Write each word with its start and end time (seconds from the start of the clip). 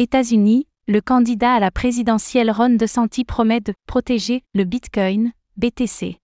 États-Unis, 0.00 0.68
le 0.86 1.00
candidat 1.00 1.54
à 1.54 1.58
la 1.58 1.72
présidentielle 1.72 2.52
Ron 2.52 2.76
DeSantis 2.76 3.24
promet 3.24 3.60
de 3.60 3.74
protéger 3.86 4.44
le 4.54 4.62
Bitcoin, 4.62 5.32
BTC. 5.56 6.20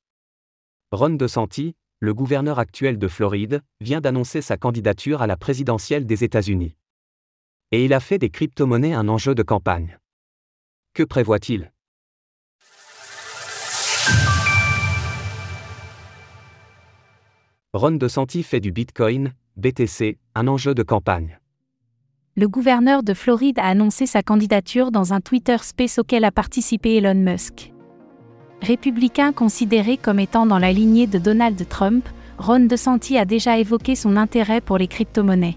Ron 0.92 1.10
DeSantis, 1.16 1.74
le 1.98 2.14
gouverneur 2.14 2.60
actuel 2.60 3.00
de 3.00 3.08
Floride, 3.08 3.62
vient 3.80 4.00
d'annoncer 4.00 4.42
sa 4.42 4.56
candidature 4.56 5.22
à 5.22 5.26
la 5.26 5.37
présidentielle 5.37 6.06
des 6.06 6.22
États-Unis. 6.22 6.76
Et 7.72 7.84
il 7.84 7.92
a 7.95 7.98
fait 7.98 8.18
des 8.18 8.30
crypto-monnaies 8.30 8.95
un 8.95 9.08
enjeu 9.08 9.34
de 9.34 9.42
campagne. 9.42 9.99
Que 10.93 11.03
prévoit-il? 11.03 11.72
Ron 17.73 17.97
DeSantis 17.97 18.45
fait 18.45 18.61
du 18.61 18.70
Bitcoin, 18.70 19.33
BTC, 19.56 20.20
un 20.37 20.47
enjeu 20.47 20.77
de 20.77 20.84
campagne. 20.84 21.41
Le 22.37 22.48
gouverneur 22.48 23.05
de 23.05 23.14
Floride 23.14 23.60
a 23.60 23.69
annoncé 23.69 24.06
sa 24.06 24.24
candidature 24.24 24.91
dans 24.91 25.12
un 25.12 25.20
Twitter 25.20 25.56
Space 25.62 26.00
auquel 26.00 26.24
a 26.24 26.32
participé 26.32 26.96
Elon 26.96 27.14
Musk. 27.14 27.72
Républicain 28.60 29.32
considéré 29.32 29.96
comme 29.96 30.18
étant 30.18 30.45
dans 30.45 30.59
la 30.59 30.73
lignée 30.73 31.06
de 31.06 31.18
Donald 31.18 31.68
Trump, 31.68 32.09
Ron 32.38 32.66
DeSantis 32.66 33.18
a 33.18 33.24
déjà 33.24 33.59
évoqué 33.59 33.95
son 33.95 34.16
intérêt 34.16 34.60
pour 34.60 34.78
les 34.78 34.88
crypto-monnaies. 34.88 35.56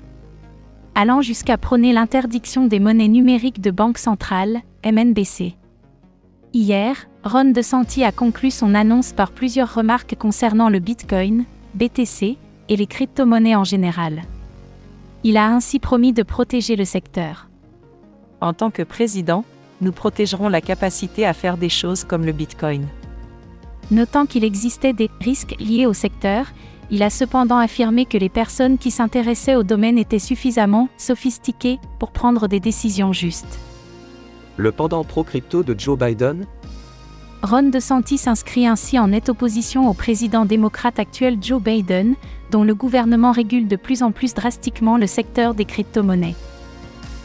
Allant 0.94 1.22
jusqu'à 1.22 1.58
prôner 1.58 1.94
l'interdiction 1.94 2.68
des 2.68 2.80
monnaies 2.80 3.08
numériques 3.08 3.62
de 3.62 3.72
banque 3.72 3.98
centrale, 3.98 4.62
MNBC. 4.86 5.56
Hier, 6.54 6.96
Ron 7.24 7.46
DeSantis 7.46 8.04
a 8.04 8.12
conclu 8.12 8.52
son 8.52 8.76
annonce 8.76 9.14
par 9.14 9.32
plusieurs 9.32 9.74
remarques 9.74 10.16
concernant 10.20 10.70
le 10.70 10.78
Bitcoin, 10.78 11.46
BTC, 11.74 12.38
et 12.70 12.76
les 12.76 12.88
crypto-monnaies 12.88 13.56
en 13.56 13.64
général. 13.64 14.22
Il 15.30 15.36
a 15.36 15.50
ainsi 15.50 15.80
promis 15.80 16.14
de 16.14 16.24
protéger 16.24 16.78
le 16.78 16.86
secteur. 16.86 17.50
En 18.40 18.54
tant 18.54 18.72
que 18.72 18.82
président, 18.82 19.44
nous 19.82 19.92
protégerons 19.92 20.48
la 20.48 20.62
capacité 20.62 21.26
à 21.26 21.34
faire 21.34 21.58
des 21.58 21.68
choses 21.68 22.06
comme 22.06 22.26
le 22.26 22.32
Bitcoin. 22.32 22.88
Notant 23.92 24.26
qu'il 24.26 24.46
existait 24.46 24.94
des 24.94 25.10
risques 25.20 25.58
liés 25.60 25.86
au 25.86 25.92
secteur, 25.92 26.46
il 26.92 27.04
a 27.04 27.10
cependant 27.10 27.58
affirmé 27.58 28.06
que 28.06 28.18
les 28.18 28.30
personnes 28.30 28.78
qui 28.78 28.90
s'intéressaient 28.90 29.58
au 29.58 29.64
domaine 29.64 29.98
étaient 29.98 30.18
suffisamment 30.18 30.88
sophistiquées 30.96 31.78
pour 32.00 32.12
prendre 32.12 32.48
des 32.48 32.62
décisions 32.62 33.12
justes. 33.12 33.60
Le 34.56 34.72
pendant 34.72 35.04
pro-crypto 35.04 35.62
de 35.62 35.78
Joe 35.78 36.00
Biden? 36.00 36.46
Ron 37.44 37.64
DeSantis 37.64 38.20
s'inscrit 38.20 38.66
ainsi 38.66 38.98
en 38.98 39.10
nette 39.10 39.28
opposition 39.28 39.90
au 39.90 39.94
président 39.94 40.46
démocrate 40.46 41.00
actuel 41.00 41.38
Joe 41.42 41.62
Biden, 41.62 42.16
dont 42.52 42.64
le 42.64 42.76
gouvernement 42.76 43.32
régule 43.32 43.68
de 43.68 43.76
plus 43.76 44.04
en 44.04 44.12
plus 44.12 44.34
drastiquement 44.34 44.98
le 44.98 45.08
secteur 45.08 45.54
des 45.54 45.66
crypto-monnaies. 45.66 46.36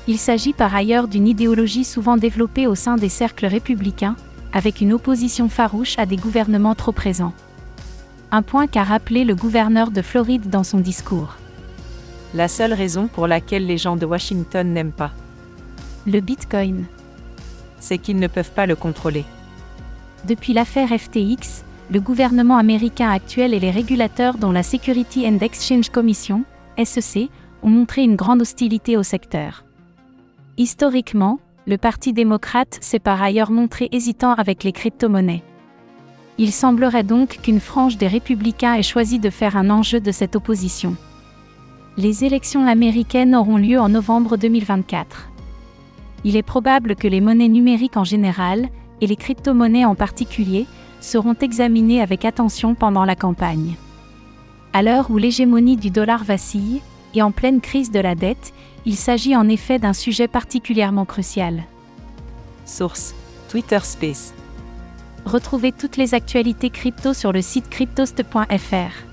Il 0.09 0.19
s'agit 0.19 0.53
par 0.53 0.75
ailleurs 0.75 1.09
d'une 1.09 1.29
idéologie 1.29 1.85
souvent 1.85 2.17
développée 2.17 2.67
au 2.67 2.75
sein 2.75 2.97
des 2.97 3.09
cercles 3.09 3.47
républicains, 3.47 4.17
avec 4.53 4.81
une 4.81 4.93
opposition 4.93 5.49
farouche 5.49 5.99
à 5.99 6.07
des 6.07 6.17
gouvernements 6.17 6.75
trop 6.75 6.93
présents. 6.93 7.33
Un 8.31 8.43
point 8.43 8.67
qu'a 8.67 8.83
rappelé 8.83 9.25
le 9.25 9.35
gouverneur 9.35 9.91
de 9.91 10.03
Floride 10.03 10.51
dans 10.51 10.65
son 10.65 10.79
discours. 10.79 11.37
La 12.35 12.49
seule 12.49 12.73
raison 12.73 13.07
pour 13.07 13.27
laquelle 13.27 13.67
les 13.67 13.79
gens 13.79 13.97
de 13.97 14.07
Washington 14.07 14.73
n'aiment 14.73 14.93
pas 14.93 15.13
le 16.07 16.21
Bitcoin, 16.21 16.87
c'est 17.79 17.99
qu'ils 17.99 18.19
ne 18.19 18.27
peuvent 18.27 18.51
pas 18.51 18.67
le 18.67 18.75
contrôler. 18.75 19.25
Depuis 20.27 20.53
l'affaire 20.53 20.89
FTX, 20.89 21.65
le 21.91 22.01
gouvernement 22.01 22.57
américain 22.57 23.11
actuel 23.11 23.55
et 23.55 23.61
les 23.61 23.71
régulateurs 23.71 24.39
dont 24.39 24.53
la 24.53 24.63
Security 24.63 25.27
and 25.27 25.39
Exchange 25.41 25.91
Commission, 25.91 26.45
SEC, 26.83 27.29
ont 27.63 27.71
montré 27.71 28.03
une 28.03 28.17
grande 28.17 28.43
hostilité 28.43 28.97
au 28.97 29.03
secteur. 29.03 29.65
Historiquement, 30.57 31.39
le 31.67 31.79
Parti 31.79 32.13
démocrate 32.13 32.79
s'est 32.81 32.99
par 32.99 33.23
ailleurs 33.23 33.51
montré 33.51 33.89
hésitant 33.93 34.33
avec 34.33 34.65
les 34.65 34.73
crypto-monnaies. 34.73 35.43
Il 36.39 36.53
semblerait 36.53 37.05
donc 37.05 37.39
qu'une 37.43 37.61
frange 37.61 37.99
des 37.99 38.09
républicains 38.09 38.75
ait 38.75 38.83
choisi 38.83 39.19
de 39.19 39.31
faire 39.31 39.57
un 39.57 39.71
enjeu 39.71 40.01
de 40.01 40.11
cette 40.11 40.35
opposition. 40.35 40.97
Les 41.97 42.25
élections 42.25 42.67
américaines 42.67 43.37
auront 43.37 43.59
lieu 43.59 43.79
en 43.79 43.91
novembre 43.91 44.37
2024. 44.37 45.31
Il 46.25 46.37
est 46.37 46.43
probable 46.43 46.97
que 46.97 47.07
les 47.07 47.21
monnaies 47.21 47.49
numériques 47.49 47.97
en 47.97 48.05
général, 48.05 48.69
et 49.01 49.07
les 49.07 49.17
crypto-monnaies 49.17 49.85
en 49.85 49.95
particulier, 49.95 50.67
seront 51.03 51.37
examinées 51.41 52.01
avec 52.01 52.25
attention 52.25 52.75
pendant 52.75 53.05
la 53.05 53.17
campagne. 53.17 53.77
À 54.73 54.83
l'heure 54.83 55.11
où 55.11 55.19
l'hégémonie 55.19 55.77
du 55.77 55.91
dollar 55.91 56.25
vacille, 56.25 56.81
et 57.15 57.23
en 57.23 57.31
pleine 57.31 57.61
crise 57.61 57.91
de 57.91 58.01
la 58.01 58.15
dette, 58.15 58.55
il 58.87 58.97
s'agit 58.97 59.37
en 59.37 59.49
effet 59.49 59.79
d'un 59.79 59.93
sujet 59.93 60.29
particulièrement 60.29 61.05
crucial. 61.05 61.65
Source 62.65 63.15
Twitter 63.49 63.81
Space. 63.83 64.33
Retrouvez 65.27 65.73
toutes 65.73 65.99
les 65.99 66.15
actualités 66.15 66.71
crypto 66.71 67.13
sur 67.13 67.33
le 67.33 67.43
site 67.43 67.69
cryptost.fr. 67.69 69.12